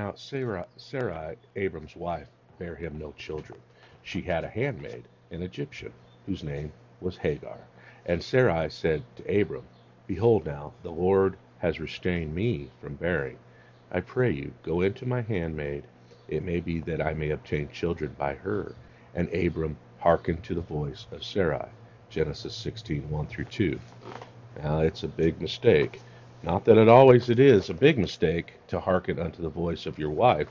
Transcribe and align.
Now 0.00 0.14
Sarah, 0.14 0.66
Sarai, 0.78 1.36
Abram's 1.56 1.94
wife, 1.94 2.28
bare 2.58 2.74
him 2.74 2.98
no 2.98 3.12
children. 3.12 3.60
She 4.02 4.22
had 4.22 4.44
a 4.44 4.48
handmaid, 4.48 5.04
an 5.30 5.42
Egyptian, 5.42 5.92
whose 6.24 6.42
name 6.42 6.72
was 7.02 7.18
Hagar. 7.18 7.58
And 8.06 8.24
Sarai 8.24 8.70
said 8.70 9.02
to 9.16 9.40
Abram, 9.40 9.64
Behold 10.06 10.46
now, 10.46 10.72
the 10.82 10.90
Lord 10.90 11.36
has 11.58 11.78
restrained 11.78 12.34
me 12.34 12.70
from 12.80 12.94
bearing. 12.94 13.36
I 13.92 14.00
pray 14.00 14.30
you, 14.30 14.54
go 14.62 14.80
into 14.80 15.04
my 15.04 15.20
handmaid. 15.20 15.84
It 16.28 16.44
may 16.44 16.60
be 16.60 16.80
that 16.80 17.02
I 17.02 17.12
may 17.12 17.28
obtain 17.28 17.68
children 17.68 18.16
by 18.16 18.36
her. 18.36 18.74
And 19.14 19.28
Abram 19.34 19.76
hearkened 19.98 20.42
to 20.44 20.54
the 20.54 20.62
voice 20.62 21.08
of 21.12 21.22
Sarai. 21.22 21.68
Genesis 22.08 22.56
16, 22.56 23.10
1 23.10 23.26
through 23.26 23.44
2. 23.44 23.78
Now, 24.62 24.80
it's 24.80 25.02
a 25.02 25.08
big 25.08 25.42
mistake. 25.42 26.00
Not 26.42 26.64
that 26.64 26.78
it 26.78 26.88
always 26.88 27.28
it 27.28 27.38
is 27.38 27.68
a 27.68 27.74
big 27.74 27.98
mistake 27.98 28.54
to 28.68 28.80
hearken 28.80 29.18
unto 29.18 29.42
the 29.42 29.50
voice 29.50 29.84
of 29.84 29.98
your 29.98 30.10
wife, 30.10 30.48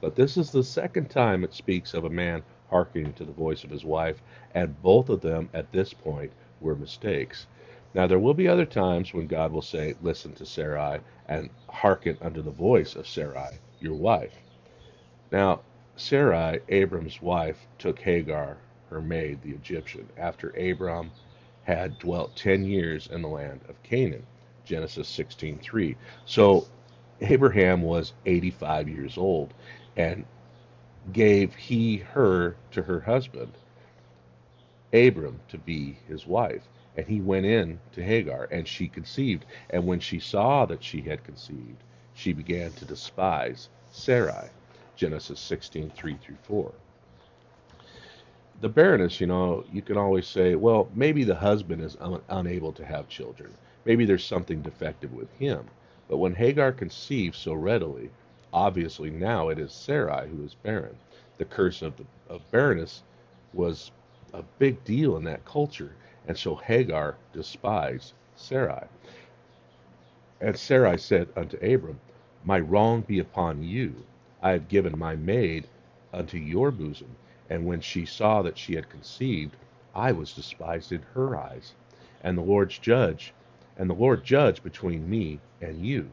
but 0.00 0.14
this 0.14 0.36
is 0.36 0.52
the 0.52 0.62
second 0.62 1.10
time 1.10 1.42
it 1.42 1.52
speaks 1.52 1.94
of 1.94 2.04
a 2.04 2.10
man 2.10 2.44
hearkening 2.70 3.12
to 3.14 3.24
the 3.24 3.32
voice 3.32 3.64
of 3.64 3.70
his 3.70 3.84
wife, 3.84 4.22
and 4.54 4.80
both 4.82 5.08
of 5.08 5.20
them 5.20 5.50
at 5.52 5.72
this 5.72 5.92
point 5.92 6.30
were 6.60 6.76
mistakes. 6.76 7.48
Now 7.92 8.06
there 8.06 8.20
will 8.20 8.34
be 8.34 8.46
other 8.46 8.64
times 8.64 9.12
when 9.12 9.26
God 9.26 9.50
will 9.50 9.62
say, 9.62 9.94
Listen 10.00 10.32
to 10.34 10.46
Sarai, 10.46 11.00
and 11.26 11.50
hearken 11.68 12.16
unto 12.20 12.40
the 12.40 12.52
voice 12.52 12.94
of 12.94 13.08
Sarai, 13.08 13.58
your 13.80 13.94
wife. 13.94 14.38
Now, 15.32 15.62
Sarai, 15.96 16.60
Abram's 16.68 17.20
wife, 17.20 17.66
took 17.78 17.98
Hagar, 17.98 18.58
her 18.90 19.00
maid, 19.02 19.42
the 19.42 19.50
Egyptian, 19.50 20.08
after 20.16 20.50
Abram 20.50 21.10
had 21.64 21.98
dwelt 21.98 22.36
ten 22.36 22.64
years 22.64 23.08
in 23.08 23.22
the 23.22 23.28
land 23.28 23.62
of 23.68 23.82
Canaan. 23.82 24.26
Genesis 24.64 25.08
16:3. 25.08 25.96
So 26.26 26.66
Abraham 27.20 27.82
was 27.82 28.12
85 28.26 28.88
years 28.88 29.18
old 29.18 29.54
and 29.96 30.24
gave 31.12 31.54
he 31.54 31.98
her 31.98 32.56
to 32.72 32.82
her 32.82 33.00
husband 33.00 33.52
Abram 34.92 35.40
to 35.48 35.58
be 35.58 35.98
his 36.08 36.26
wife 36.26 36.62
and 36.96 37.06
he 37.06 37.20
went 37.20 37.46
in 37.46 37.80
to 37.92 38.02
Hagar 38.02 38.48
and 38.50 38.68
she 38.68 38.88
conceived 38.88 39.46
and 39.70 39.86
when 39.86 40.00
she 40.00 40.18
saw 40.20 40.66
that 40.66 40.84
she 40.84 41.02
had 41.02 41.24
conceived 41.24 41.82
she 42.14 42.32
began 42.32 42.72
to 42.74 42.84
despise 42.84 43.68
Sarai 43.90 44.50
Genesis 44.96 45.40
16:3 45.40 45.92
through 46.20 46.38
4 46.42 46.72
the 48.60 48.68
barrenness, 48.68 49.20
you 49.20 49.26
know, 49.26 49.64
you 49.72 49.82
can 49.82 49.96
always 49.98 50.26
say, 50.26 50.54
well, 50.54 50.88
maybe 50.94 51.24
the 51.24 51.34
husband 51.34 51.82
is 51.82 51.96
un- 52.00 52.22
unable 52.28 52.72
to 52.72 52.84
have 52.84 53.08
children. 53.08 53.52
Maybe 53.84 54.04
there's 54.04 54.24
something 54.24 54.62
defective 54.62 55.12
with 55.12 55.30
him. 55.38 55.66
But 56.08 56.18
when 56.18 56.34
Hagar 56.34 56.72
conceived 56.72 57.34
so 57.34 57.54
readily, 57.54 58.10
obviously 58.52 59.10
now 59.10 59.48
it 59.48 59.58
is 59.58 59.72
Sarai 59.72 60.28
who 60.28 60.44
is 60.44 60.54
barren. 60.54 60.96
The 61.38 61.44
curse 61.44 61.82
of, 61.82 61.96
the, 61.96 62.04
of 62.28 62.48
barrenness 62.50 63.02
was 63.52 63.90
a 64.32 64.42
big 64.58 64.84
deal 64.84 65.16
in 65.16 65.24
that 65.24 65.44
culture, 65.44 65.94
and 66.28 66.36
so 66.38 66.54
Hagar 66.54 67.16
despised 67.32 68.12
Sarai. 68.36 68.86
And 70.40 70.56
Sarai 70.56 70.98
said 70.98 71.28
unto 71.36 71.56
Abram, 71.56 72.00
My 72.44 72.60
wrong 72.60 73.02
be 73.02 73.18
upon 73.18 73.62
you. 73.62 74.04
I 74.42 74.50
have 74.50 74.68
given 74.68 74.98
my 74.98 75.16
maid 75.16 75.66
unto 76.12 76.36
your 76.36 76.70
bosom. 76.70 77.16
And 77.48 77.66
when 77.66 77.80
she 77.80 78.06
saw 78.06 78.42
that 78.42 78.58
she 78.58 78.74
had 78.74 78.88
conceived, 78.88 79.56
I 79.94 80.12
was 80.12 80.32
despised 80.34 80.92
in 80.92 81.02
her 81.14 81.36
eyes. 81.36 81.74
And 82.22 82.36
the 82.36 82.42
Lord's 82.42 82.78
judge 82.78 83.32
and 83.76 83.88
the 83.88 83.94
Lord 83.94 84.24
judge 84.24 84.62
between 84.62 85.08
me 85.08 85.40
and 85.60 85.84
you. 85.84 86.10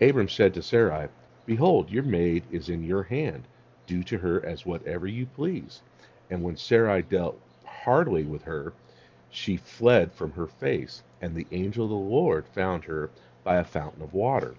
Abram 0.00 0.28
said 0.28 0.54
to 0.54 0.62
Sarai, 0.62 1.08
Behold, 1.46 1.90
your 1.90 2.02
maid 2.02 2.44
is 2.50 2.68
in 2.68 2.82
your 2.82 3.04
hand. 3.04 3.44
Do 3.86 4.02
to 4.04 4.18
her 4.18 4.44
as 4.44 4.66
whatever 4.66 5.06
you 5.06 5.26
please. 5.26 5.82
And 6.30 6.42
when 6.42 6.56
Sarai 6.56 7.02
dealt 7.02 7.40
hardly 7.64 8.24
with 8.24 8.42
her, 8.42 8.72
she 9.30 9.56
fled 9.56 10.12
from 10.12 10.32
her 10.32 10.46
face, 10.46 11.02
and 11.20 11.34
the 11.34 11.46
angel 11.52 11.84
of 11.84 11.90
the 11.90 11.96
Lord 11.96 12.46
found 12.46 12.84
her 12.84 13.10
by 13.44 13.56
a 13.56 13.64
fountain 13.64 14.02
of 14.02 14.12
water. 14.12 14.54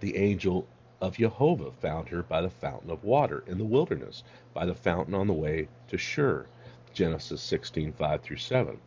The 0.00 0.16
angel 0.16 0.66
of 1.00 1.16
Jehovah 1.16 1.72
found 1.72 2.08
her 2.08 2.22
by 2.22 2.40
the 2.42 2.50
fountain 2.50 2.90
of 2.90 3.04
water 3.04 3.42
in 3.46 3.58
the 3.58 3.64
wilderness, 3.64 4.22
by 4.54 4.66
the 4.66 4.74
fountain 4.74 5.14
on 5.14 5.26
the 5.26 5.32
way 5.32 5.68
to 5.88 5.98
Shur. 5.98 6.46
Genesis 6.92 7.42
16:5 7.42 8.22
through 8.22 8.36
7. 8.36 8.78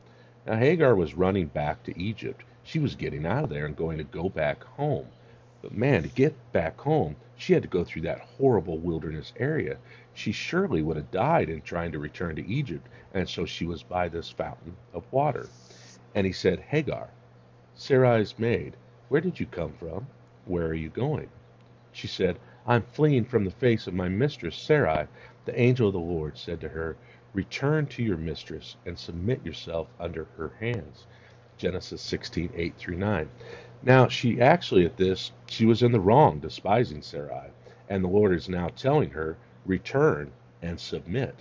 Now 0.46 0.56
Hagar 0.56 0.96
was 0.96 1.16
running 1.16 1.48
back 1.48 1.84
to 1.84 2.00
Egypt. 2.00 2.44
She 2.64 2.80
was 2.80 2.96
getting 2.96 3.26
out 3.26 3.44
of 3.44 3.50
there 3.50 3.66
and 3.66 3.76
going 3.76 3.98
to 3.98 4.04
go 4.04 4.30
back 4.30 4.64
home. 4.64 5.08
But 5.62 5.74
man, 5.74 6.04
to 6.04 6.10
get 6.10 6.34
back 6.54 6.80
home, 6.80 7.18
she 7.36 7.54
had 7.54 7.64
to 7.64 7.68
go 7.68 7.84
through 7.84 8.04
that 8.04 8.22
horrible 8.22 8.78
wilderness 8.78 9.34
area. 9.38 9.78
She 10.14 10.32
surely 10.32 10.82
would 10.82 10.98
have 10.98 11.12
died 11.12 11.50
in 11.50 11.62
trying 11.62 11.92
to 11.92 12.00
return 12.00 12.36
to 12.38 12.48
Egypt, 12.48 12.88
and 13.14 13.28
so 13.28 13.46
she 13.46 13.66
was 13.66 13.84
by 13.84 14.08
this 14.08 14.30
fountain 14.30 14.76
of 14.94 15.12
water. 15.12 15.50
And 16.16 16.26
he 16.26 16.34
said, 16.34 16.60
Hagar, 16.60 17.10
Sarai's 17.76 18.40
maid, 18.40 18.76
where 19.10 19.22
did 19.22 19.40
you 19.40 19.46
come 19.46 19.74
from? 19.74 20.08
Where 20.46 20.68
are 20.68 20.74
you 20.74 20.90
going? 20.90 21.30
She 21.92 22.08
said, 22.08 22.40
I'm 22.66 22.84
fleeing 22.84 23.26
from 23.26 23.46
the 23.46 23.52
face 23.52 23.88
of 23.88 23.94
my 23.94 24.10
mistress 24.10 24.56
Sarai. 24.56 25.08
The 25.46 25.60
angel 25.60 25.88
of 25.88 25.94
the 25.94 26.00
Lord 26.00 26.38
said 26.38 26.62
to 26.62 26.70
her, 26.70 26.96
Return 27.34 27.86
to 27.88 28.04
your 28.04 28.18
mistress 28.18 28.76
and 28.86 28.98
submit 28.98 29.46
yourself 29.46 29.88
under 30.00 30.26
her 30.38 30.54
hands. 30.60 31.06
Genesis 31.58 32.02
16, 32.02 32.52
8 32.56 32.76
through 32.78 32.98
9. 32.98 33.30
Now, 33.84 34.08
she 34.08 34.42
actually, 34.42 34.86
at 34.86 34.98
this, 34.98 35.32
she 35.46 35.66
was 35.66 35.84
in 35.84 35.92
the 35.92 36.00
wrong, 36.00 36.40
despising 36.40 37.02
Sarai. 37.02 37.50
And 37.88 38.04
the 38.04 38.10
Lord 38.10 38.34
is 38.34 38.50
now 38.50 38.70
telling 38.70 39.12
her, 39.12 39.38
Return 39.66 40.32
and 40.62 40.80
submit. 40.80 41.36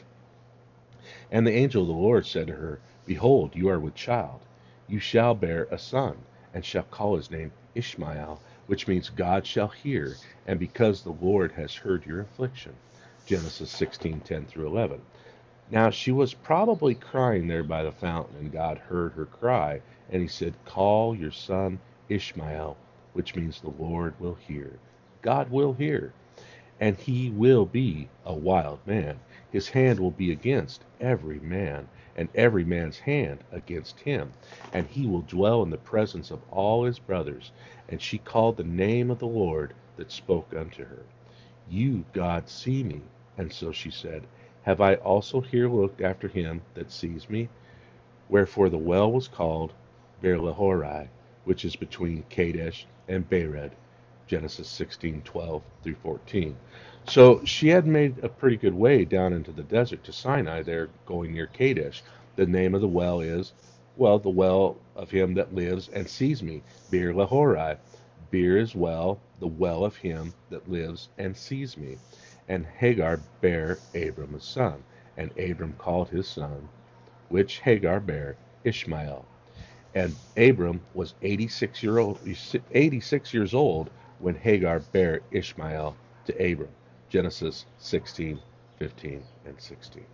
And 1.31 1.47
the 1.47 1.53
angel 1.53 1.83
of 1.83 1.89
the 1.89 1.95
Lord 1.95 2.27
said 2.27 2.49
to 2.49 2.57
her, 2.57 2.81
Behold, 3.07 3.57
you 3.57 3.69
are 3.69 3.79
with 3.79 3.95
child. 3.95 4.41
You 4.89 4.99
shall 4.99 5.35
bear 5.35 5.69
a 5.71 5.79
son, 5.79 6.17
and 6.53 6.65
shall 6.65 6.85
call 6.85 7.17
his 7.17 7.31
name 7.31 7.53
Ishmael, 7.75 8.41
which 8.67 8.87
means 8.89 9.09
God 9.09 9.47
shall 9.47 9.69
hear, 9.69 10.17
and 10.47 10.61
because 10.61 11.03
the 11.03 11.17
Lord 11.21 11.53
has 11.53 11.75
heard 11.75 12.05
your 12.05 12.21
affliction. 12.21 12.75
Genesis 13.27 13.71
16, 13.71 14.21
10 14.21 14.47
through 14.47 14.67
11. 14.67 15.01
Now 15.71 15.91
she 15.91 16.13
was 16.13 16.33
probably 16.33 16.95
crying 16.95 17.47
there 17.47 17.63
by 17.63 17.83
the 17.83 17.93
fountain, 17.93 18.37
and 18.39 18.53
God 18.53 18.79
heard 18.79 19.13
her 19.13 19.27
cry, 19.27 19.83
and 20.11 20.23
he 20.23 20.29
said, 20.29 20.55
Call 20.65 21.15
your 21.15 21.31
son 21.31 21.79
Ishmael, 22.09 22.79
which 23.13 23.37
means 23.37 23.61
the 23.61 23.71
Lord 23.71 24.15
will 24.19 24.37
hear. 24.37 24.79
God 25.21 25.51
will 25.51 25.75
hear, 25.75 26.15
and 26.81 26.97
he 26.97 27.29
will 27.31 27.67
be 27.67 28.09
a 28.25 28.33
wild 28.33 28.79
man. 28.87 29.21
His 29.51 29.69
hand 29.69 30.01
will 30.01 30.11
be 30.11 30.33
against 30.33 30.85
every 31.01 31.41
man, 31.41 31.89
and 32.17 32.31
every 32.35 32.65
man's 32.65 33.01
hand 33.01 33.45
against 33.53 34.01
him. 34.01 34.33
And 34.73 34.87
he 34.87 35.07
will 35.07 35.23
dwell 35.23 35.63
in 35.63 35.71
the 35.71 35.77
presence 35.77 36.31
of 36.31 36.41
all 36.51 36.85
his 36.85 36.99
brothers. 36.99 37.53
And 37.91 38.01
she 38.01 38.19
called 38.19 38.57
the 38.57 38.65
name 38.65 39.11
of 39.11 39.19
the 39.19 39.27
Lord 39.27 39.75
that 39.97 40.13
spoke 40.13 40.55
unto 40.57 40.85
her. 40.85 41.03
You, 41.69 42.07
God, 42.15 42.49
see 42.49 42.83
me. 42.83 43.03
And 43.37 43.53
so 43.53 43.71
she 43.71 43.91
said, 43.91 44.27
have 44.69 44.83
I 44.83 44.97
also 44.97 45.41
here 45.41 45.67
looked 45.67 46.03
after 46.03 46.29
him 46.29 46.61
that 46.75 46.93
sees 46.93 47.31
me? 47.31 47.49
Wherefore 48.29 48.69
the 48.69 48.77
well 48.77 49.11
was 49.11 49.27
called 49.27 49.73
Beer-lahai, 50.21 51.09
which 51.45 51.65
is 51.65 51.75
between 51.75 52.23
Kadesh 52.29 52.87
and 53.09 53.27
Bered. 53.31 53.71
Genesis 54.27 54.69
16:12 54.69 55.63
through 55.83 55.95
14. 55.95 56.55
So 57.07 57.43
she 57.47 57.69
had 57.69 57.87
made 57.87 58.23
a 58.23 58.29
pretty 58.29 58.59
good 58.59 58.75
way 58.75 59.07
down 59.07 59.33
into 59.33 59.53
the 59.53 59.63
desert 59.63 60.05
to 60.05 60.13
Sinai 60.13 60.61
there, 60.61 60.91
going 61.07 61.33
near 61.33 61.47
Kadesh. 61.47 62.03
The 62.37 62.45
name 62.45 62.75
of 62.75 62.83
the 62.83 62.89
well 62.89 63.23
is, 63.23 63.55
well, 63.97 64.19
the 64.19 64.29
well 64.29 64.77
of 64.95 65.11
him 65.11 65.33
that 65.33 65.55
lives 65.55 65.89
and 65.95 66.07
sees 66.07 66.43
me, 66.43 66.63
Beer-lahai. 66.91 67.79
Beer 68.31 68.59
is 68.59 68.75
well, 68.75 69.19
the 69.41 69.47
well 69.47 69.83
of 69.83 69.97
him 69.97 70.35
that 70.51 70.69
lives 70.69 71.09
and 71.17 71.35
sees 71.35 71.79
me. 71.79 71.97
And 72.49 72.65
Hagar 72.65 73.21
bare 73.41 73.79
Abram 73.95 74.35
a 74.35 74.41
son, 74.41 74.83
and 75.17 75.31
Abram 75.39 75.75
called 75.75 76.09
his 76.09 76.27
son, 76.27 76.69
which 77.29 77.61
Hagar 77.61 78.01
bare, 78.01 78.37
Ishmael. 78.65 79.27
And 79.95 80.15
Abram 80.37 80.81
was 80.95 81.15
86, 81.23 81.83
year 81.83 81.99
old, 81.99 82.19
86 82.73 83.35
years 83.35 83.55
old 83.55 83.91
when 84.19 84.35
Hagar 84.35 84.81
bare 84.81 85.21
Ishmael 85.31 85.97
to 86.27 86.33
Abram. 86.35 86.71
Genesis 87.09 87.67
16, 87.79 88.39
15, 88.79 89.23
and 89.47 89.61
16. 89.61 90.05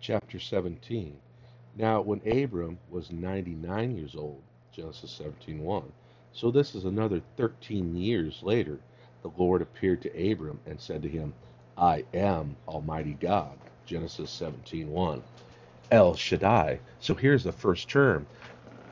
Chapter 0.00 0.38
17 0.38 1.16
now, 1.76 2.02
when 2.02 2.20
Abram 2.26 2.78
was 2.90 3.12
99 3.12 3.96
years 3.96 4.16
old, 4.16 4.42
Genesis 4.72 5.20
17:1, 5.20 5.92
so 6.32 6.50
this 6.50 6.74
is 6.74 6.84
another 6.84 7.20
13 7.36 7.96
years 7.96 8.42
later, 8.42 8.80
the 9.22 9.30
Lord 9.36 9.62
appeared 9.62 10.02
to 10.02 10.32
Abram 10.32 10.60
and 10.66 10.80
said 10.80 11.02
to 11.02 11.08
him, 11.10 11.34
I 11.76 12.04
am 12.14 12.56
Almighty 12.68 13.14
God, 13.14 13.58
Genesis 13.86 14.30
17:1. 14.32 15.22
El 15.90 16.16
Shaddai. 16.16 16.80
So 17.00 17.14
here's 17.14 17.44
the 17.44 17.52
first 17.52 17.90
term. 17.90 18.28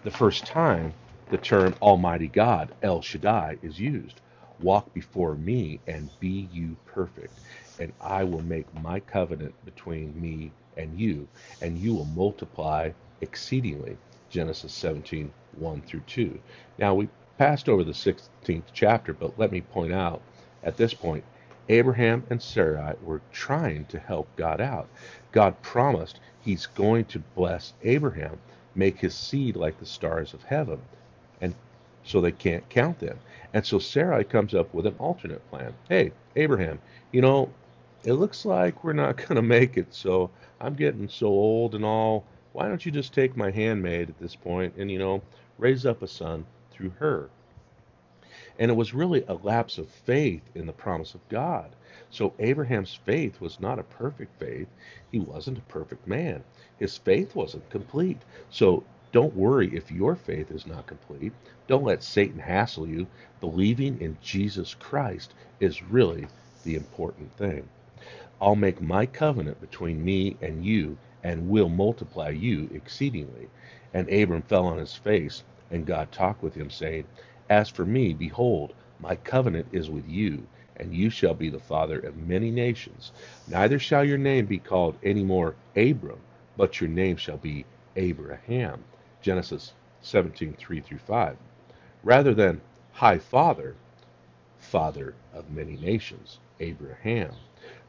The 0.05 0.13
first 0.13 0.47
time 0.47 0.95
the 1.31 1.39
term 1.39 1.77
Almighty 1.83 2.29
God, 2.29 2.75
El 2.83 3.03
Shaddai, 3.03 3.59
is 3.63 3.81
used. 3.81 4.23
Walk 4.59 4.95
before 4.95 5.37
me 5.37 5.81
and 5.87 6.19
be 6.21 6.49
you 6.53 6.79
perfect, 6.87 7.41
and 7.79 7.93
I 8.01 8.25
will 8.25 8.43
make 8.43 8.75
my 8.75 9.01
covenant 9.01 9.55
between 9.65 10.21
me 10.21 10.55
and 10.77 10.99
you, 10.99 11.29
and 11.61 11.79
you 11.79 11.95
will 11.95 12.07
multiply 12.07 12.91
exceedingly. 13.21 13.97
Genesis 14.31 14.73
17, 14.73 15.33
1 15.59 15.83
through 15.83 16.03
2. 16.07 16.39
Now, 16.79 16.95
we 16.95 17.09
passed 17.39 17.69
over 17.69 17.85
the 17.85 17.93
16th 17.93 18.65
chapter, 18.73 19.13
but 19.13 19.39
let 19.39 19.53
me 19.53 19.61
point 19.61 19.93
out 19.93 20.23
at 20.63 20.77
this 20.77 20.95
point, 20.95 21.25
Abraham 21.69 22.25
and 22.31 22.43
Sarai 22.43 22.95
were 23.03 23.21
trying 23.33 23.87
to 23.87 23.99
help 23.99 24.29
God 24.37 24.61
out. 24.61 24.89
God 25.33 25.61
promised 25.63 26.21
he's 26.41 26.67
going 26.67 27.07
to 27.07 27.21
bless 27.37 27.75
Abraham, 27.83 28.39
make 28.75 28.99
his 28.99 29.15
seed 29.15 29.57
like 29.57 29.79
the 29.79 29.87
stars 29.87 30.35
of 30.35 30.43
heaven 30.45 30.81
and 31.41 31.55
so 32.05 32.21
they 32.21 32.33
can't 32.33 32.69
count 32.69 32.99
them. 33.01 33.19
And 33.55 33.65
so 33.67 33.79
Sarai 33.79 34.25
comes 34.25 34.55
up 34.55 34.73
with 34.75 34.87
an 34.87 34.97
alternate 34.99 35.49
plan. 35.51 35.75
Hey, 35.89 36.13
Abraham, 36.37 36.81
you 37.13 37.21
know, 37.21 37.51
it 38.05 38.15
looks 38.15 38.45
like 38.45 38.83
we're 38.83 38.93
not 38.93 39.17
going 39.29 39.37
to 39.37 39.43
make 39.43 39.77
it, 39.77 39.95
so 39.95 40.31
I'm 40.61 40.75
getting 40.75 41.09
so 41.09 41.27
old 41.29 41.75
and 41.75 41.85
all. 41.85 42.25
Why 42.53 42.69
don't 42.69 42.85
you 42.85 42.93
just 42.93 43.15
take 43.15 43.37
my 43.37 43.51
handmaid 43.51 44.11
at 44.11 44.19
this 44.19 44.35
point 44.35 44.75
and, 44.77 44.91
you 44.91 44.99
know, 44.99 45.23
raise 45.59 45.87
up 45.87 46.03
a 46.03 46.09
son 46.09 46.45
through 46.71 46.91
her? 46.99 47.31
And 48.59 48.71
it 48.71 48.75
was 48.75 48.93
really 48.93 49.25
a 49.27 49.35
lapse 49.35 49.79
of 49.79 49.89
faith 49.89 50.43
in 50.55 50.67
the 50.67 50.73
promise 50.73 51.15
of 51.15 51.27
God. 51.29 51.75
So 52.11 52.35
Abraham's 52.39 52.95
faith 52.95 53.41
was 53.41 53.61
not 53.61 53.79
a 53.79 53.85
perfect 53.85 54.39
faith. 54.39 54.69
He 55.11 55.19
wasn't 55.19 55.59
a 55.59 55.63
perfect 55.63 56.07
man. 56.07 56.45
His 56.79 56.99
faith 56.99 57.35
wasn't 57.35 57.71
complete. 57.71 58.21
So 58.51 58.85
don't 59.13 59.35
worry 59.37 59.75
if 59.75 59.91
your 59.91 60.17
faith 60.17 60.51
is 60.51 60.67
not 60.67 60.87
complete. 60.87 61.33
Don't 61.67 61.85
let 61.85 62.03
Satan 62.03 62.39
hassle 62.39 62.87
you. 62.87 63.07
Believing 63.41 64.01
in 64.01 64.19
Jesus 64.21 64.75
Christ 64.75 65.35
is 65.61 65.83
really 65.83 66.27
the 66.65 66.75
important 66.75 67.33
thing. 67.37 67.69
I'll 68.43 68.57
make 68.57 68.83
my 68.83 69.07
covenant 69.07 69.61
between 69.61 70.05
me 70.05 70.37
and 70.43 70.67
you, 70.67 70.99
and 71.23 71.49
will 71.49 71.69
multiply 71.69 72.31
you 72.31 72.69
exceedingly. 72.75 73.49
And 73.95 74.13
Abram 74.13 74.43
fell 74.43 74.67
on 74.67 74.79
his 74.79 74.97
face, 74.97 75.45
and 75.71 75.87
God 75.87 76.11
talked 76.11 76.43
with 76.43 76.57
him, 76.57 76.69
saying, 76.69 77.05
As 77.49 77.69
for 77.69 77.87
me, 77.87 78.13
behold, 78.13 78.75
my 78.99 79.15
covenant 79.15 79.69
is 79.71 79.91
with 79.91 80.09
you, 80.09 80.45
and 80.75 80.93
you 80.93 81.09
shall 81.09 81.35
be 81.35 81.51
the 81.51 81.61
father 81.61 82.01
of 82.01 82.17
many 82.17 82.51
nations. 82.51 83.13
Neither 83.47 83.79
shall 83.79 84.05
your 84.05 84.19
name 84.19 84.47
be 84.47 84.59
called 84.59 84.99
any 85.05 85.23
more 85.23 85.55
Abram, 85.77 86.19
but 86.57 86.81
your 86.81 86.91
name 86.91 87.17
shall 87.17 87.37
be 87.37 87.65
Abraham 87.95 88.83
Genesis 89.21 89.73
17, 90.01 90.55
3 90.55 90.81
through 90.81 90.99
5, 90.99 91.37
rather 92.03 92.35
than 92.35 92.61
High 92.91 93.19
Father, 93.19 93.77
Father 94.59 95.15
of 95.33 95.49
many 95.53 95.77
nations, 95.77 96.41
Abraham. 96.59 97.31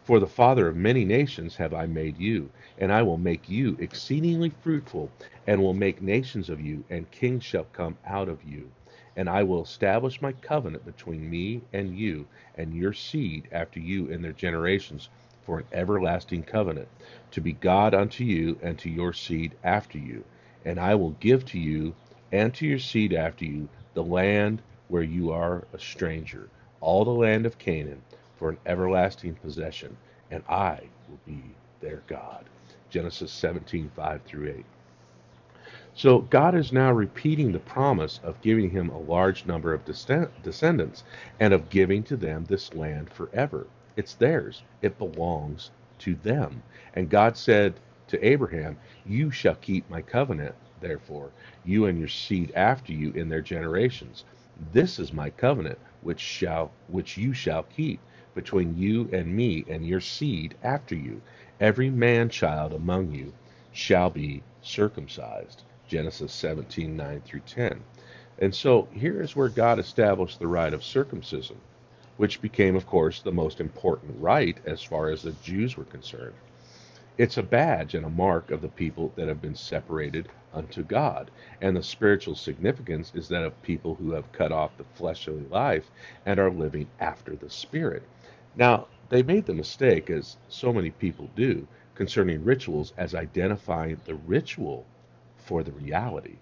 For 0.04 0.20
the 0.20 0.28
father 0.28 0.68
of 0.68 0.76
many 0.76 1.06
nations 1.06 1.58
have 1.58 1.74
I 1.74 1.86
made 1.88 2.18
you, 2.18 2.50
and 2.78 2.92
I 2.92 3.04
will 3.04 3.18
make 3.18 3.50
you 3.50 3.78
exceedingly 3.80 4.50
fruitful, 4.50 5.12
and 5.48 5.62
will 5.62 5.74
make 5.74 6.02
nations 6.02 6.50
of 6.50 6.62
you, 6.62 6.84
and 6.90 7.12
kings 7.12 7.44
shall 7.44 7.66
come 7.74 7.98
out 8.06 8.30
of 8.30 8.44
you. 8.44 8.72
And 9.16 9.30
I 9.30 9.44
will 9.44 9.64
establish 9.64 10.22
my 10.22 10.34
covenant 10.34 10.86
between 10.86 11.30
me 11.30 11.62
and 11.74 11.98
you, 11.98 12.28
and 12.58 12.76
your 12.76 12.94
seed 12.94 13.48
after 13.52 13.80
you 13.80 14.08
in 14.08 14.22
their 14.22 14.34
generations, 14.34 15.10
for 15.44 15.60
an 15.60 15.66
everlasting 15.72 16.44
covenant, 16.44 16.90
to 17.32 17.42
be 17.42 17.54
God 17.54 17.94
unto 17.94 18.24
you, 18.24 18.60
and 18.62 18.78
to 18.80 18.90
your 18.90 19.14
seed 19.14 19.56
after 19.64 19.98
you 19.98 20.26
and 20.66 20.80
I 20.80 20.96
will 20.96 21.12
give 21.20 21.46
to 21.48 21.60
you 21.60 21.96
and 22.32 22.54
to 22.56 22.68
your 22.68 22.80
seed 22.80 23.14
after 23.14 23.46
you 23.46 23.70
the 23.94 24.04
land 24.04 24.62
where 24.88 25.04
you 25.04 25.32
are 25.32 25.66
a 25.74 25.80
stranger, 25.80 26.50
all 26.82 27.06
the 27.06 27.12
land 27.12 27.46
of 27.46 27.58
Canaan, 27.58 28.02
for 28.44 28.50
an 28.50 28.58
everlasting 28.66 29.36
possession, 29.36 29.96
and 30.30 30.44
I 30.50 30.82
will 31.08 31.20
be 31.26 31.42
their 31.80 32.04
God. 32.08 32.44
Genesis 32.90 33.32
17, 33.32 33.90
5 33.96 34.22
through 34.24 34.50
8. 34.50 34.66
So 35.94 36.20
God 36.20 36.54
is 36.54 36.74
now 36.74 36.92
repeating 36.92 37.54
the 37.54 37.60
promise 37.60 38.20
of 38.22 38.42
giving 38.42 38.70
him 38.70 38.90
a 38.90 39.00
large 39.00 39.46
number 39.46 39.74
of 39.74 39.86
descendants 39.86 41.06
and 41.40 41.54
of 41.54 41.70
giving 41.70 42.04
to 42.04 42.18
them 42.18 42.44
this 42.44 42.74
land 42.74 43.10
forever. 43.10 43.66
It's 43.96 44.14
theirs, 44.14 44.62
it 44.82 44.98
belongs 44.98 45.72
to 46.00 46.16
them. 46.16 46.64
And 46.96 47.10
God 47.10 47.38
said 47.38 47.76
to 48.10 48.28
Abraham, 48.28 48.78
You 49.06 49.32
shall 49.32 49.56
keep 49.56 49.90
my 49.90 50.02
covenant, 50.02 50.56
therefore, 50.82 51.30
you 51.64 51.86
and 51.86 51.98
your 51.98 52.10
seed 52.10 52.52
after 52.56 52.92
you 52.92 53.14
in 53.14 53.30
their 53.30 53.40
generations. 53.42 54.26
This 54.74 55.00
is 55.00 55.14
my 55.14 55.30
covenant 55.30 55.80
which 56.02 56.20
shall 56.20 56.72
which 56.90 57.16
you 57.16 57.32
shall 57.32 57.64
keep 57.64 58.02
between 58.34 58.78
you 58.78 59.10
and 59.12 59.36
me 59.36 59.66
and 59.68 59.86
your 59.86 60.00
seed 60.02 60.56
after 60.64 60.96
you. 60.96 61.22
Every 61.60 61.90
man 61.90 62.30
child 62.30 62.74
among 62.74 63.12
you 63.12 63.34
shall 63.72 64.10
be 64.10 64.44
circumcised. 64.62 65.64
Genesis 65.88 66.34
17, 66.34 66.96
9 66.96 67.22
through 67.22 67.42
10. 67.42 67.84
And 68.40 68.54
so 68.54 68.88
here 68.92 69.22
is 69.22 69.36
where 69.36 69.50
God 69.50 69.80
established 69.80 70.40
the 70.40 70.48
rite 70.48 70.74
of 70.74 70.84
circumcision, 70.84 71.58
which 72.18 72.42
became, 72.42 72.76
of 72.76 72.88
course, 72.88 73.22
the 73.22 73.32
most 73.32 73.60
important 73.60 74.20
rite 74.20 74.58
as 74.66 74.82
far 74.82 75.10
as 75.10 75.22
the 75.22 75.34
Jews 75.44 75.78
were 75.78 75.84
concerned. 75.84 76.34
It's 77.16 77.38
a 77.38 77.44
badge 77.44 77.94
and 77.94 78.06
a 78.06 78.10
mark 78.10 78.50
of 78.50 78.62
the 78.62 78.70
people 78.70 79.14
that 79.16 79.28
have 79.28 79.40
been 79.40 79.56
separated 79.56 80.30
unto 80.52 80.82
God. 80.84 81.30
And 81.62 81.78
the 81.78 81.84
spiritual 81.84 82.34
significance 82.34 83.12
is 83.14 83.28
that 83.28 83.44
of 83.44 83.62
people 83.62 83.94
who 83.96 84.12
have 84.14 84.32
cut 84.32 84.52
off 84.52 84.78
the 84.78 84.84
fleshly 84.96 85.46
life 85.52 85.92
and 86.26 86.40
are 86.40 86.50
living 86.50 86.88
after 87.00 87.36
the 87.36 87.52
Spirit. 87.52 88.02
Now, 88.56 88.88
they 89.10 89.24
made 89.24 89.46
the 89.46 89.54
mistake, 89.54 90.10
as 90.10 90.38
so 90.50 90.74
many 90.74 90.92
people 90.92 91.30
do, 91.36 91.68
concerning 91.96 92.44
rituals 92.44 92.94
as 92.98 93.16
identifying 93.16 94.00
the 94.06 94.16
ritual 94.16 94.86
for 95.38 95.64
the 95.64 95.72
reality. 95.72 96.36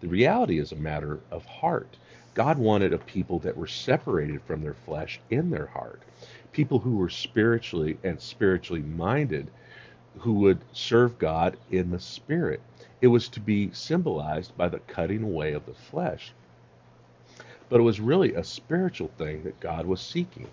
The 0.00 0.08
reality 0.08 0.58
is 0.58 0.72
a 0.72 0.76
matter 0.76 1.20
of 1.30 1.44
heart. 1.44 1.96
God 2.34 2.58
wanted 2.58 2.92
a 2.92 2.98
people 2.98 3.38
that 3.40 3.56
were 3.56 3.66
separated 3.66 4.42
from 4.42 4.62
their 4.62 4.74
flesh 4.74 5.20
in 5.30 5.50
their 5.50 5.66
heart, 5.66 6.02
people 6.52 6.78
who 6.78 6.96
were 6.96 7.08
spiritually 7.08 7.98
and 8.04 8.20
spiritually 8.20 8.82
minded 8.82 9.50
who 10.18 10.34
would 10.34 10.58
serve 10.72 11.18
God 11.18 11.56
in 11.70 11.90
the 11.90 12.00
Spirit. 12.00 12.60
It 13.00 13.08
was 13.08 13.28
to 13.30 13.40
be 13.40 13.70
symbolized 13.72 14.56
by 14.56 14.68
the 14.68 14.80
cutting 14.80 15.22
away 15.22 15.52
of 15.52 15.66
the 15.66 15.74
flesh. 15.74 16.32
But 17.68 17.80
it 17.80 17.84
was 17.84 18.00
really 18.00 18.34
a 18.34 18.44
spiritual 18.44 19.10
thing 19.18 19.42
that 19.44 19.60
God 19.60 19.86
was 19.86 20.00
seeking. 20.00 20.48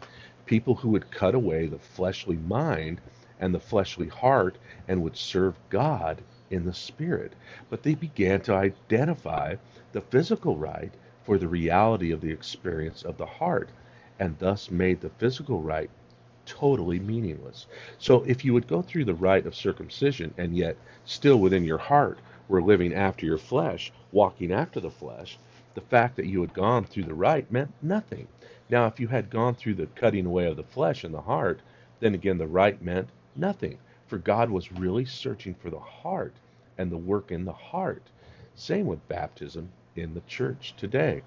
People 0.54 0.76
who 0.76 0.90
would 0.90 1.10
cut 1.10 1.34
away 1.34 1.66
the 1.66 1.80
fleshly 1.80 2.38
mind 2.38 3.02
and 3.40 3.56
the 3.56 3.60
fleshly 3.60 4.08
heart 4.08 4.56
and 4.88 5.02
would 5.02 5.18
serve 5.18 5.58
God 5.72 6.22
in 6.52 6.64
the 6.64 6.76
Spirit. 6.76 7.34
But 7.72 7.82
they 7.82 7.96
began 7.96 8.40
to 8.42 8.54
identify 8.54 9.56
the 9.94 10.02
physical 10.02 10.56
rite 10.56 10.94
for 11.24 11.40
the 11.40 11.48
reality 11.48 12.12
of 12.12 12.22
the 12.22 12.30
experience 12.30 13.02
of 13.02 13.18
the 13.18 13.26
heart, 13.26 13.72
and 14.20 14.38
thus 14.38 14.70
made 14.70 15.02
the 15.02 15.10
physical 15.10 15.60
rite 15.60 15.90
totally 16.46 17.00
meaningless. 17.00 17.66
So 17.98 18.22
if 18.28 18.46
you 18.46 18.54
would 18.54 18.68
go 18.68 18.84
through 18.84 19.06
the 19.06 19.16
rite 19.16 19.48
of 19.48 19.56
circumcision 19.56 20.36
and 20.38 20.56
yet 20.56 20.78
still 21.04 21.40
within 21.40 21.64
your 21.64 21.80
heart 21.80 22.20
were 22.48 22.62
living 22.62 22.94
after 22.94 23.26
your 23.26 23.40
flesh, 23.40 23.92
walking 24.12 24.52
after 24.52 24.80
the 24.80 24.92
flesh, 24.92 25.40
the 25.74 25.82
fact 25.82 26.16
that 26.18 26.28
you 26.28 26.42
had 26.42 26.54
gone 26.54 26.84
through 26.84 27.06
the 27.06 27.16
rite 27.16 27.52
meant 27.52 27.74
nothing. 27.82 28.28
Now, 28.70 28.88
if 28.88 29.00
you 29.00 29.10
had 29.10 29.30
gone 29.30 29.56
through 29.56 29.76
the 29.76 29.88
cutting 29.88 30.26
away 30.26 30.46
of 30.48 30.58
the 30.58 30.64
flesh 30.64 31.04
and 31.04 31.14
the 31.14 31.22
heart, 31.22 31.62
then 32.00 32.16
again 32.16 32.38
the 32.38 32.48
rite 32.48 32.82
meant 32.82 33.10
nothing. 33.36 33.78
For 34.08 34.18
God 34.18 34.50
was 34.50 34.72
really 34.72 35.06
searching 35.06 35.54
for 35.56 35.70
the 35.70 35.80
heart 35.80 36.34
and 36.78 36.92
the 36.92 36.98
work 36.98 37.32
in 37.32 37.46
the 37.46 37.54
heart. 37.54 38.04
Same 38.56 38.86
with 38.88 39.08
baptism 39.10 39.70
in 39.96 40.14
the 40.14 40.22
church 40.22 40.76
today. 40.78 41.24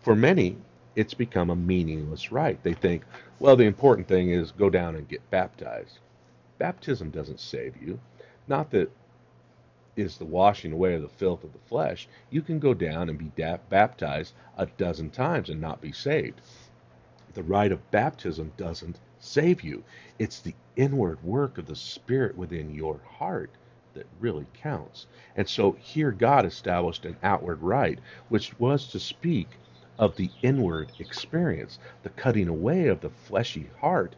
For 0.00 0.16
many, 0.16 0.56
it's 0.96 1.14
become 1.14 1.50
a 1.50 1.56
meaningless 1.56 2.32
rite. 2.32 2.62
They 2.62 2.74
think, 2.74 3.04
well, 3.38 3.56
the 3.56 3.64
important 3.64 4.08
thing 4.08 4.30
is 4.30 4.50
go 4.52 4.70
down 4.70 4.96
and 4.96 5.08
get 5.08 5.28
baptized. 5.30 5.98
Baptism 6.58 7.10
doesn't 7.10 7.40
save 7.40 7.80
you. 7.80 8.00
Not 8.48 8.70
that 8.72 8.90
is 9.96 10.18
the 10.18 10.24
washing 10.24 10.72
away 10.72 10.94
of 10.94 11.02
the 11.02 11.08
filth 11.08 11.44
of 11.44 11.52
the 11.52 11.58
flesh. 11.68 12.08
You 12.30 12.42
can 12.42 12.58
go 12.58 12.74
down 12.74 13.08
and 13.08 13.18
be 13.18 13.32
da- 13.36 13.58
baptized 13.68 14.34
a 14.56 14.66
dozen 14.66 15.10
times 15.10 15.50
and 15.50 15.60
not 15.60 15.80
be 15.80 15.92
saved. 15.92 16.40
The 17.34 17.42
rite 17.44 17.72
of 17.72 17.90
baptism 17.92 18.52
doesn't 18.56 19.00
save 19.20 19.62
you. 19.62 19.84
It's 20.18 20.40
the 20.40 20.54
inward 20.76 21.22
work 21.22 21.58
of 21.58 21.66
the 21.66 21.76
Spirit 21.76 22.36
within 22.36 22.74
your 22.74 22.98
heart 22.98 23.52
that 23.94 24.06
really 24.20 24.46
counts. 24.54 25.06
And 25.36 25.48
so 25.48 25.72
here 25.72 26.12
God 26.12 26.46
established 26.46 27.04
an 27.06 27.16
outward 27.22 27.62
rite, 27.62 28.00
which 28.28 28.58
was 28.58 28.88
to 28.88 29.00
speak 29.00 29.48
of 29.98 30.16
the 30.16 30.30
inward 30.42 30.92
experience, 30.98 31.78
the 32.02 32.10
cutting 32.10 32.48
away 32.48 32.88
of 32.88 33.00
the 33.00 33.10
fleshy 33.10 33.70
heart, 33.80 34.16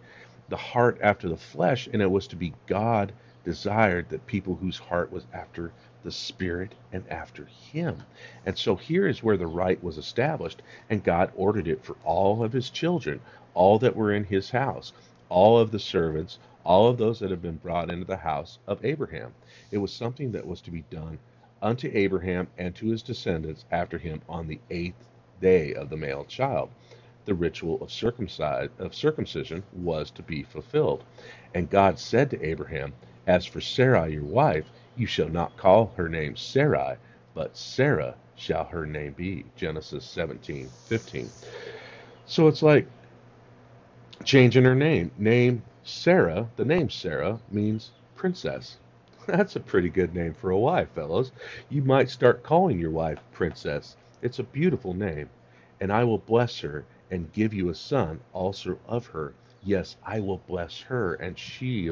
the 0.48 0.56
heart 0.56 0.98
after 1.02 1.28
the 1.28 1.36
flesh, 1.36 1.88
and 1.92 2.02
it 2.02 2.10
was 2.10 2.26
to 2.28 2.36
be 2.36 2.54
God 2.66 3.12
desired 3.44 4.08
that 4.10 4.26
people 4.26 4.56
whose 4.56 4.78
heart 4.78 5.12
was 5.12 5.26
after 5.32 5.72
the 6.02 6.12
Spirit 6.12 6.74
and 6.92 7.08
after 7.08 7.44
Him. 7.44 8.02
And 8.46 8.58
so 8.58 8.76
here 8.76 9.06
is 9.06 9.22
where 9.22 9.36
the 9.36 9.46
rite 9.46 9.82
was 9.82 9.98
established, 9.98 10.62
and 10.90 11.04
God 11.04 11.32
ordered 11.36 11.68
it 11.68 11.84
for 11.84 11.96
all 12.04 12.42
of 12.42 12.52
His 12.52 12.70
children, 12.70 13.20
all 13.54 13.78
that 13.78 13.96
were 13.96 14.12
in 14.12 14.24
His 14.24 14.50
house, 14.50 14.92
all 15.28 15.58
of 15.58 15.70
the 15.70 15.78
servants, 15.78 16.38
all 16.64 16.88
of 16.88 16.98
those 16.98 17.18
that 17.20 17.30
had 17.30 17.42
been 17.42 17.56
brought 17.56 17.90
into 17.90 18.04
the 18.04 18.16
house 18.16 18.58
of 18.66 18.84
Abraham. 18.84 19.34
It 19.70 19.78
was 19.78 19.92
something 19.92 20.32
that 20.32 20.46
was 20.46 20.60
to 20.62 20.70
be 20.70 20.84
done 20.90 21.18
unto 21.62 21.90
Abraham 21.94 22.48
and 22.58 22.74
to 22.74 22.86
his 22.86 23.02
descendants 23.02 23.64
after 23.70 23.96
him 23.98 24.20
on 24.28 24.48
the 24.48 24.60
eighth 24.70 25.08
day 25.40 25.72
of 25.74 25.90
the 25.90 25.96
male 25.96 26.24
child. 26.24 26.70
The 27.24 27.34
ritual 27.34 27.76
of, 27.76 27.90
of 28.78 28.94
circumcision 28.94 29.62
was 29.72 30.10
to 30.10 30.22
be 30.22 30.42
fulfilled. 30.42 31.04
And 31.54 31.70
God 31.70 31.98
said 31.98 32.30
to 32.30 32.44
Abraham, 32.44 32.92
As 33.26 33.46
for 33.46 33.60
Sarai 33.60 34.14
your 34.14 34.24
wife, 34.24 34.66
you 34.96 35.06
shall 35.06 35.28
not 35.28 35.56
call 35.56 35.92
her 35.96 36.08
name 36.08 36.36
Sarai, 36.36 36.96
but 37.34 37.56
Sarah 37.56 38.16
shall 38.36 38.64
her 38.64 38.86
name 38.86 39.14
be. 39.14 39.44
Genesis 39.56 40.04
17, 40.04 40.70
15. 40.88 41.30
So 42.26 42.48
it's 42.48 42.62
like 42.62 42.86
changing 44.24 44.64
her 44.64 44.74
name. 44.74 45.10
Name 45.18 45.62
Sarah, 45.84 46.48
the 46.56 46.64
name 46.64 46.90
Sarah 46.90 47.40
means 47.50 47.92
princess. 48.16 48.78
That's 49.26 49.56
a 49.56 49.60
pretty 49.60 49.88
good 49.88 50.14
name 50.14 50.34
for 50.34 50.50
a 50.50 50.58
wife, 50.58 50.90
fellows. 50.94 51.32
You 51.70 51.82
might 51.82 52.10
start 52.10 52.42
calling 52.42 52.78
your 52.78 52.90
wife 52.90 53.18
Princess. 53.32 53.96
It's 54.22 54.40
a 54.40 54.44
beautiful 54.44 54.94
name. 54.94 55.28
And 55.80 55.92
I 55.92 56.04
will 56.04 56.18
bless 56.18 56.60
her 56.60 56.84
and 57.10 57.32
give 57.32 57.54
you 57.54 57.68
a 57.68 57.74
son 57.74 58.20
also 58.32 58.78
of 58.86 59.06
her. 59.06 59.34
Yes, 59.62 59.96
I 60.04 60.20
will 60.20 60.38
bless 60.48 60.80
her, 60.82 61.14
and 61.14 61.38
she 61.38 61.90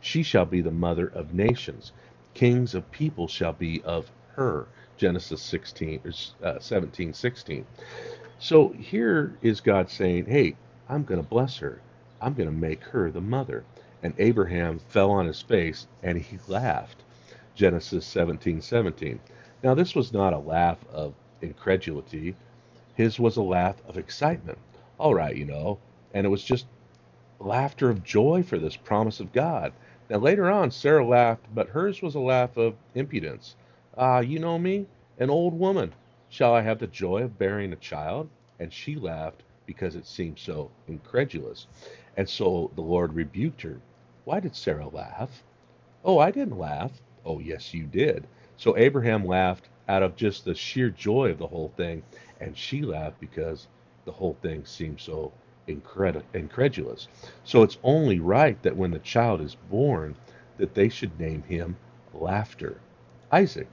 she 0.00 0.22
shall 0.24 0.46
be 0.46 0.60
the 0.60 0.72
mother 0.72 1.06
of 1.06 1.34
nations. 1.34 1.92
Kings 2.34 2.74
of 2.74 2.90
people 2.90 3.28
shall 3.28 3.52
be 3.52 3.82
of 3.82 4.10
her. 4.36 4.66
Genesis 4.96 5.42
16 5.42 6.00
uh, 6.42 6.58
17, 6.58 7.12
16. 7.12 7.66
So 8.38 8.68
here 8.70 9.36
is 9.42 9.60
God 9.60 9.90
saying, 9.90 10.26
Hey, 10.26 10.56
I'm 10.88 11.04
going 11.04 11.22
to 11.22 11.28
bless 11.28 11.58
her. 11.58 11.80
I'm 12.20 12.34
going 12.34 12.48
to 12.48 12.54
make 12.54 12.82
her 12.84 13.10
the 13.10 13.20
mother. 13.20 13.64
And 14.02 14.14
Abraham 14.18 14.78
fell 14.78 15.10
on 15.10 15.26
his 15.26 15.42
face 15.42 15.86
and 16.02 16.18
he 16.18 16.38
laughed. 16.48 17.02
Genesis 17.54 18.06
17 18.06 18.60
17. 18.60 19.20
Now, 19.62 19.74
this 19.74 19.94
was 19.94 20.12
not 20.12 20.32
a 20.32 20.38
laugh 20.38 20.78
of 20.92 21.14
incredulity, 21.40 22.34
his 22.94 23.18
was 23.18 23.36
a 23.36 23.42
laugh 23.42 23.76
of 23.86 23.96
excitement. 23.98 24.58
All 24.98 25.14
right, 25.14 25.36
you 25.36 25.44
know, 25.44 25.78
and 26.14 26.26
it 26.26 26.30
was 26.30 26.42
just 26.44 26.66
laughter 27.40 27.90
of 27.90 28.04
joy 28.04 28.42
for 28.42 28.58
this 28.58 28.76
promise 28.76 29.20
of 29.20 29.32
God. 29.32 29.72
Now, 30.12 30.18
later 30.18 30.50
on, 30.50 30.70
Sarah 30.70 31.06
laughed, 31.06 31.46
but 31.54 31.70
hers 31.70 32.02
was 32.02 32.14
a 32.14 32.20
laugh 32.20 32.58
of 32.58 32.74
impudence. 32.94 33.56
Ah, 33.96 34.20
you 34.20 34.38
know 34.38 34.58
me, 34.58 34.84
an 35.18 35.30
old 35.30 35.58
woman. 35.58 35.94
Shall 36.28 36.52
I 36.54 36.60
have 36.60 36.78
the 36.78 36.86
joy 36.86 37.22
of 37.22 37.38
bearing 37.38 37.72
a 37.72 37.76
child? 37.76 38.28
And 38.60 38.70
she 38.70 38.94
laughed 38.94 39.42
because 39.64 39.96
it 39.96 40.06
seemed 40.06 40.38
so 40.38 40.70
incredulous. 40.86 41.66
And 42.14 42.28
so 42.28 42.70
the 42.74 42.82
Lord 42.82 43.14
rebuked 43.14 43.62
her. 43.62 43.80
Why 44.26 44.38
did 44.38 44.54
Sarah 44.54 44.88
laugh? 44.88 45.42
Oh, 46.04 46.18
I 46.18 46.30
didn't 46.30 46.58
laugh. 46.58 46.92
Oh, 47.24 47.38
yes, 47.38 47.72
you 47.72 47.84
did. 47.84 48.26
So 48.58 48.76
Abraham 48.76 49.24
laughed 49.24 49.70
out 49.88 50.02
of 50.02 50.14
just 50.14 50.44
the 50.44 50.54
sheer 50.54 50.90
joy 50.90 51.30
of 51.30 51.38
the 51.38 51.46
whole 51.46 51.72
thing, 51.74 52.02
and 52.38 52.54
she 52.54 52.82
laughed 52.82 53.18
because 53.18 53.66
the 54.04 54.12
whole 54.12 54.36
thing 54.42 54.66
seemed 54.66 55.00
so 55.00 55.32
incred- 55.68 56.22
incredulous. 56.34 57.08
So 57.44 57.62
it's 57.62 57.78
only 57.84 58.18
right 58.20 58.60
that 58.62 58.76
when 58.76 58.90
the 58.90 58.98
child 58.98 59.40
is 59.40 59.56
born, 59.70 60.16
that 60.58 60.74
they 60.74 60.88
should 60.88 61.18
name 61.20 61.42
him 61.44 61.76
Laughter. 62.14 62.78
Isaac. 63.32 63.68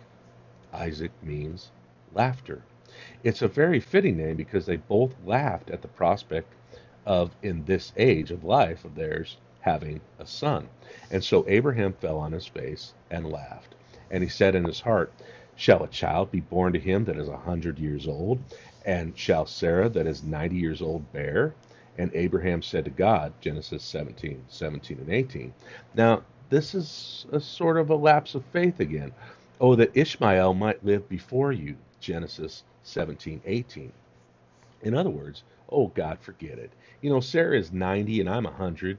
Isaac 0.73 1.11
means 1.21 1.71
laughter. 2.13 2.63
It's 3.23 3.41
a 3.41 3.47
very 3.47 3.79
fitting 3.79 4.17
name 4.17 4.37
because 4.37 4.65
they 4.65 4.77
both 4.77 5.15
laughed 5.25 5.69
at 5.69 5.81
the 5.81 5.87
prospect 5.89 6.53
of, 7.05 7.35
in 7.43 7.65
this 7.65 7.91
age 7.97 8.31
of 8.31 8.43
life 8.43 8.85
of 8.85 8.95
theirs, 8.95 9.37
having 9.61 10.01
a 10.19 10.25
son. 10.25 10.69
And 11.11 11.23
so 11.23 11.45
Abraham 11.47 11.93
fell 11.93 12.17
on 12.17 12.31
his 12.31 12.47
face 12.47 12.93
and 13.11 13.31
laughed. 13.31 13.75
And 14.11 14.23
he 14.23 14.29
said 14.29 14.55
in 14.55 14.63
his 14.65 14.81
heart, 14.81 15.11
Shall 15.55 15.83
a 15.83 15.87
child 15.89 16.31
be 16.31 16.39
born 16.39 16.73
to 16.73 16.79
him 16.79 17.05
that 17.05 17.17
is 17.17 17.27
a 17.27 17.37
hundred 17.37 17.79
years 17.79 18.07
old? 18.07 18.39
And 18.85 19.17
shall 19.17 19.45
Sarah 19.45 19.89
that 19.89 20.07
is 20.07 20.23
ninety 20.23 20.55
years 20.57 20.81
old 20.81 21.11
bear? 21.11 21.53
And 21.99 22.09
Abraham 22.15 22.61
said 22.61 22.85
to 22.85 22.91
God, 22.91 23.33
Genesis 23.41 23.83
17, 23.83 24.45
17 24.47 24.99
and 24.99 25.09
18. 25.09 25.53
Now, 25.95 26.23
this 26.49 26.73
is 26.73 27.25
a 27.33 27.41
sort 27.41 27.75
of 27.75 27.89
a 27.89 27.95
lapse 27.95 28.35
of 28.35 28.45
faith 28.45 28.79
again. 28.79 29.11
Oh, 29.59 29.75
that 29.75 29.91
Ishmael 29.93 30.53
might 30.53 30.85
live 30.85 31.09
before 31.09 31.51
you, 31.51 31.75
Genesis 31.99 32.63
17, 32.83 33.41
18. 33.45 33.91
In 34.81 34.95
other 34.95 35.09
words, 35.09 35.43
oh 35.67 35.87
God, 35.87 36.19
forget 36.21 36.57
it. 36.57 36.71
You 37.01 37.09
know, 37.09 37.19
Sarah 37.19 37.59
is 37.59 37.73
90 37.73 38.21
and 38.21 38.29
I'm 38.29 38.45
a 38.45 38.51
100. 38.51 38.97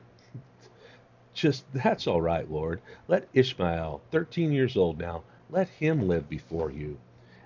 Just 1.32 1.64
that's 1.72 2.06
all 2.06 2.20
right, 2.20 2.50
Lord. 2.50 2.82
Let 3.08 3.28
Ishmael, 3.32 4.02
13 4.10 4.52
years 4.52 4.76
old 4.76 4.98
now, 4.98 5.22
let 5.48 5.70
him 5.70 6.06
live 6.06 6.28
before 6.28 6.70
you. 6.70 6.98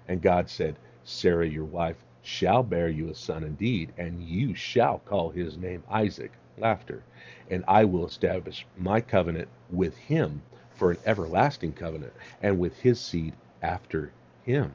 And 0.09 0.21
God 0.21 0.51
said, 0.51 0.75
Sarah, 1.05 1.47
your 1.47 1.65
wife, 1.65 2.03
shall 2.25 2.63
bear 2.63 2.89
you 2.89 3.09
a 3.11 3.15
son 3.15 3.45
indeed, 3.45 3.93
and 3.97 4.23
you 4.23 4.55
shall 4.55 4.99
call 5.01 5.31
his 5.31 5.57
name 5.57 5.85
Isaac. 5.89 6.33
Laughter. 6.57 7.03
And 7.51 7.65
I 7.69 7.85
will 7.85 8.07
establish 8.07 8.67
my 8.79 9.01
covenant 9.01 9.49
with 9.71 9.97
him 9.97 10.43
for 10.75 10.91
an 10.91 10.99
everlasting 11.05 11.73
covenant, 11.73 12.13
and 12.43 12.59
with 12.59 12.79
his 12.81 13.01
seed 13.01 13.35
after 13.63 14.11
him. 14.43 14.73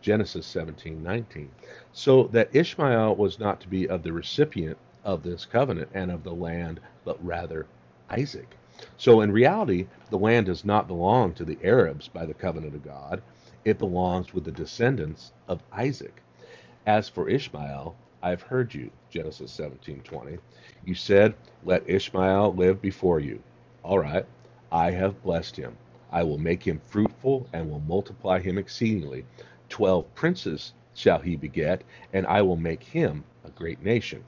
Genesis 0.00 0.46
17:19. 0.46 1.48
So 1.92 2.24
that 2.28 2.54
Ishmael 2.54 3.16
was 3.16 3.38
not 3.38 3.60
to 3.60 3.68
be 3.68 3.88
of 3.88 4.02
the 4.02 4.12
recipient 4.12 4.78
of 5.04 5.22
this 5.22 5.44
covenant 5.44 5.90
and 5.94 6.10
of 6.10 6.24
the 6.24 6.34
land, 6.34 6.80
but 7.04 7.24
rather 7.24 7.66
Isaac. 8.08 8.56
So 8.96 9.20
in 9.20 9.32
reality, 9.32 9.86
the 10.10 10.18
land 10.18 10.46
does 10.46 10.64
not 10.64 10.88
belong 10.88 11.34
to 11.34 11.44
the 11.44 11.58
Arabs 11.62 12.08
by 12.08 12.26
the 12.26 12.34
covenant 12.34 12.74
of 12.74 12.84
God. 12.84 13.22
It 13.64 13.78
belongs 13.78 14.32
with 14.32 14.44
the 14.44 14.52
descendants 14.52 15.32
of 15.48 15.62
Isaac. 15.72 16.22
As 16.86 17.08
for 17.08 17.28
Ishmael, 17.28 17.96
I've 18.22 18.42
heard 18.42 18.72
you, 18.72 18.92
Genesis 19.10 19.50
17:20. 19.50 20.38
You 20.84 20.94
said, 20.94 21.34
"Let 21.64 21.90
Ishmael 21.90 22.54
live 22.54 22.80
before 22.80 23.18
you." 23.18 23.42
All 23.82 23.98
right, 23.98 24.24
I 24.70 24.92
have 24.92 25.20
blessed 25.24 25.56
him. 25.56 25.76
I 26.12 26.22
will 26.22 26.38
make 26.38 26.62
him 26.62 26.78
fruitful 26.78 27.48
and 27.52 27.68
will 27.68 27.80
multiply 27.80 28.38
him 28.38 28.56
exceedingly. 28.56 29.24
Twelve 29.68 30.14
princes 30.14 30.74
shall 30.94 31.18
he 31.18 31.34
beget, 31.34 31.82
and 32.12 32.24
I 32.28 32.42
will 32.42 32.54
make 32.54 32.84
him 32.84 33.24
a 33.44 33.50
great 33.50 33.82
nation. 33.82 34.22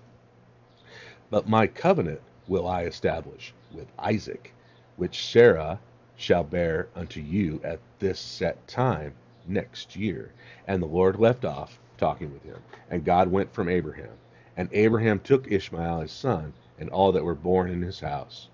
But 1.31 1.49
my 1.49 1.69
covenant 1.69 2.23
will 2.49 2.67
I 2.67 2.87
establish 2.87 3.55
with 3.71 3.87
Isaac, 4.00 4.53
which 4.97 5.25
Sarah 5.25 5.79
shall 6.17 6.43
bear 6.43 6.88
unto 6.97 7.21
you 7.21 7.61
at 7.62 7.79
this 8.00 8.19
set 8.19 8.67
time 8.67 9.15
next 9.47 9.95
year. 9.95 10.33
And 10.67 10.83
the 10.83 10.87
Lord 10.87 11.21
left 11.21 11.45
off 11.45 11.79
talking 11.99 12.33
with 12.33 12.43
him. 12.45 12.59
And 12.90 13.05
God 13.05 13.31
went 13.31 13.52
from 13.52 13.69
Abraham. 13.69 14.17
And 14.57 14.69
Abraham 14.73 15.21
took 15.21 15.50
Ishmael 15.52 16.00
his 16.00 16.12
son, 16.12 16.52
and 16.78 16.88
all 16.90 17.12
that 17.12 17.25
were 17.25 17.35
born 17.35 17.71
in 17.71 17.83
his 17.83 18.00
house. 18.00 18.49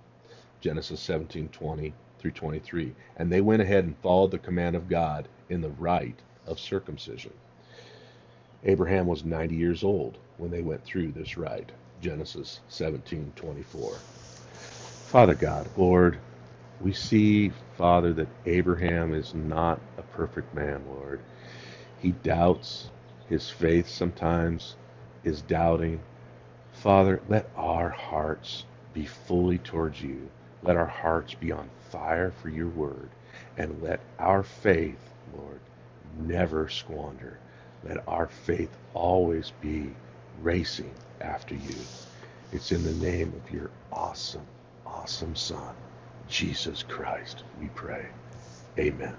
Genesis 0.60 1.00
17 1.00 1.48
20 1.48 1.92
through 2.18 2.30
23. 2.32 2.94
And 3.16 3.30
they 3.30 3.40
went 3.40 3.62
ahead 3.62 3.84
and 3.84 3.96
followed 3.98 4.30
the 4.30 4.38
command 4.38 4.74
of 4.76 4.88
God 4.88 5.28
in 5.48 5.60
the 5.60 5.70
rite 5.70 6.20
of 6.46 6.58
circumcision. 6.58 7.32
Abraham 8.64 9.06
was 9.06 9.24
90 9.24 9.54
years 9.54 9.84
old 9.84 10.16
when 10.38 10.50
they 10.50 10.62
went 10.62 10.84
through 10.84 11.12
this 11.12 11.36
rite. 11.36 11.70
Genesis 12.00 12.60
17:24. 12.70 13.98
Father 15.14 15.34
God, 15.34 15.68
Lord, 15.76 16.18
we 16.80 16.92
see, 16.92 17.52
Father, 17.76 18.12
that 18.14 18.28
Abraham 18.46 19.14
is 19.14 19.34
not 19.34 19.80
a 19.96 20.02
perfect 20.02 20.54
man, 20.54 20.82
Lord. 20.88 21.20
He 22.00 22.12
doubts, 22.12 22.90
his 23.28 23.50
faith 23.50 23.88
sometimes 23.88 24.76
is 25.24 25.42
doubting. 25.42 26.00
Father, 26.72 27.20
let 27.28 27.50
our 27.56 27.90
hearts 27.90 28.64
be 28.92 29.06
fully 29.06 29.58
towards 29.58 30.02
you. 30.02 30.28
Let 30.62 30.76
our 30.76 30.86
hearts 30.86 31.34
be 31.34 31.52
on 31.52 31.70
fire 31.90 32.32
for 32.42 32.48
your 32.48 32.68
word. 32.68 33.10
And 33.56 33.82
let 33.82 34.00
our 34.18 34.42
faith, 34.42 34.98
Lord, 35.36 35.60
never 36.18 36.68
squander. 36.68 37.38
Let 37.84 38.06
our 38.08 38.28
faith 38.28 38.70
always 38.94 39.52
be 39.60 39.90
racing 40.42 40.92
after 41.20 41.54
you. 41.54 41.76
It's 42.52 42.72
in 42.72 42.84
the 42.84 43.06
name 43.06 43.32
of 43.44 43.52
your 43.52 43.70
awesome, 43.92 44.46
awesome 44.86 45.36
Son, 45.36 45.74
Jesus 46.28 46.82
Christ, 46.82 47.44
we 47.60 47.68
pray. 47.68 48.06
Amen. 48.78 49.16